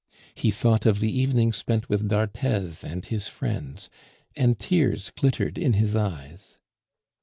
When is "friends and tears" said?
3.27-5.11